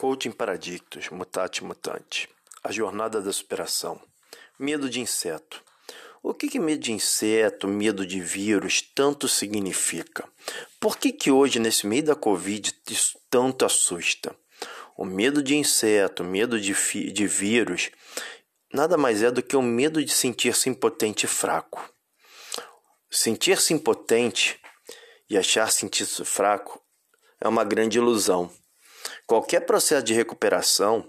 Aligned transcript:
Coaching 0.00 0.30
Paradictos, 0.30 1.10
Mutate 1.10 1.62
Mutante. 1.62 2.26
A 2.64 2.72
jornada 2.72 3.20
da 3.20 3.30
superação. 3.30 4.00
Medo 4.58 4.88
de 4.88 4.98
inseto. 4.98 5.62
O 6.22 6.32
que, 6.32 6.48
que 6.48 6.58
medo 6.58 6.80
de 6.80 6.90
inseto, 6.90 7.68
medo 7.68 8.06
de 8.06 8.18
vírus 8.18 8.80
tanto 8.80 9.28
significa? 9.28 10.26
Por 10.80 10.96
que, 10.96 11.12
que 11.12 11.30
hoje, 11.30 11.58
nesse 11.58 11.86
meio 11.86 12.02
da 12.02 12.14
Covid, 12.14 12.74
isso 12.88 13.18
tanto 13.28 13.66
assusta? 13.66 14.34
O 14.96 15.04
medo 15.04 15.42
de 15.42 15.54
inseto, 15.54 16.24
medo 16.24 16.58
de, 16.58 16.72
de 17.12 17.26
vírus, 17.26 17.90
nada 18.72 18.96
mais 18.96 19.22
é 19.22 19.30
do 19.30 19.42
que 19.42 19.54
o 19.54 19.60
medo 19.60 20.02
de 20.02 20.12
sentir-se 20.14 20.70
impotente 20.70 21.26
e 21.26 21.28
fraco. 21.28 21.92
Sentir-se 23.10 23.74
impotente 23.74 24.58
e 25.28 25.36
achar 25.36 25.70
sentir-se 25.70 26.24
fraco 26.24 26.82
é 27.38 27.46
uma 27.46 27.64
grande 27.64 27.98
ilusão. 27.98 28.50
Qualquer 29.30 29.60
processo 29.60 30.02
de 30.02 30.12
recuperação, 30.12 31.08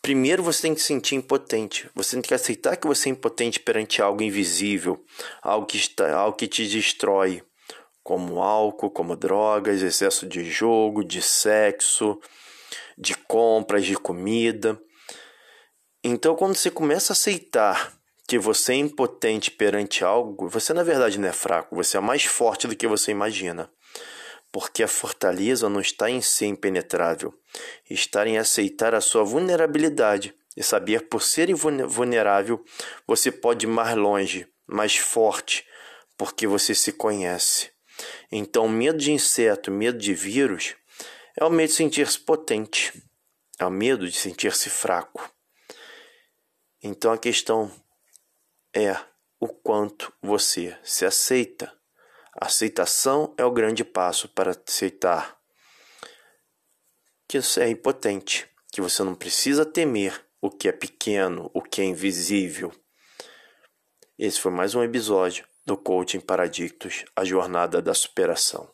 primeiro 0.00 0.42
você 0.42 0.62
tem 0.62 0.74
que 0.74 0.80
se 0.80 0.86
sentir 0.86 1.16
impotente. 1.16 1.90
Você 1.94 2.16
tem 2.16 2.22
que 2.22 2.32
aceitar 2.32 2.74
que 2.74 2.86
você 2.86 3.10
é 3.10 3.12
impotente 3.12 3.60
perante 3.60 4.00
algo 4.00 4.22
invisível, 4.22 5.04
algo 5.42 5.66
que, 5.66 5.76
está, 5.76 6.10
algo 6.14 6.38
que 6.38 6.48
te 6.48 6.66
destrói, 6.66 7.42
como 8.02 8.42
álcool, 8.42 8.90
como 8.90 9.14
drogas, 9.14 9.82
excesso 9.82 10.26
de 10.26 10.42
jogo, 10.42 11.04
de 11.04 11.20
sexo, 11.20 12.18
de 12.96 13.14
compras, 13.14 13.84
de 13.84 13.94
comida. 13.94 14.80
Então, 16.02 16.34
quando 16.34 16.56
você 16.56 16.70
começa 16.70 17.12
a 17.12 17.14
aceitar 17.14 17.92
que 18.26 18.38
você 18.38 18.72
é 18.72 18.76
impotente 18.76 19.50
perante 19.50 20.02
algo, 20.02 20.48
você 20.48 20.72
na 20.72 20.82
verdade 20.82 21.18
não 21.18 21.28
é 21.28 21.32
fraco, 21.34 21.76
você 21.76 21.98
é 21.98 22.00
mais 22.00 22.24
forte 22.24 22.66
do 22.66 22.74
que 22.74 22.86
você 22.86 23.10
imagina 23.10 23.70
porque 24.54 24.84
a 24.84 24.88
fortaleza 24.88 25.68
não 25.68 25.80
está 25.80 26.08
em 26.08 26.22
ser 26.22 26.46
impenetrável, 26.46 27.34
está 27.90 28.24
em 28.24 28.38
aceitar 28.38 28.94
a 28.94 29.00
sua 29.00 29.24
vulnerabilidade 29.24 30.32
e 30.56 30.62
saber 30.62 31.08
por 31.08 31.22
ser 31.22 31.52
vulnerável 31.52 32.64
você 33.04 33.32
pode 33.32 33.66
ir 33.66 33.68
mais 33.68 33.96
longe, 33.96 34.46
mais 34.64 34.96
forte, 34.96 35.66
porque 36.16 36.46
você 36.46 36.72
se 36.72 36.92
conhece. 36.92 37.72
Então, 38.30 38.68
medo 38.68 38.96
de 38.96 39.10
inseto, 39.10 39.72
medo 39.72 39.98
de 39.98 40.14
vírus, 40.14 40.76
é 41.36 41.44
o 41.44 41.50
medo 41.50 41.70
de 41.70 41.74
sentir-se 41.74 42.20
potente, 42.20 42.92
é 43.58 43.66
o 43.66 43.70
medo 43.72 44.08
de 44.08 44.16
sentir-se 44.16 44.70
fraco. 44.70 45.28
Então, 46.80 47.10
a 47.10 47.18
questão 47.18 47.72
é 48.72 48.96
o 49.40 49.48
quanto 49.48 50.12
você 50.22 50.78
se 50.84 51.04
aceita 51.04 51.72
aceitação 52.40 53.34
é 53.36 53.44
o 53.44 53.50
grande 53.50 53.84
passo 53.84 54.28
para 54.28 54.50
aceitar 54.50 55.38
que 57.28 57.40
você 57.40 57.62
é 57.62 57.68
impotente, 57.68 58.46
que 58.72 58.80
você 58.80 59.02
não 59.02 59.14
precisa 59.14 59.64
temer 59.64 60.24
o 60.40 60.50
que 60.50 60.68
é 60.68 60.72
pequeno, 60.72 61.50
o 61.54 61.62
que 61.62 61.80
é 61.80 61.84
invisível. 61.84 62.72
Esse 64.18 64.40
foi 64.40 64.52
mais 64.52 64.74
um 64.74 64.82
episódio 64.82 65.46
do 65.64 65.76
Coaching 65.76 66.20
Paradictos, 66.20 67.04
a 67.16 67.24
jornada 67.24 67.80
da 67.80 67.94
superação. 67.94 68.70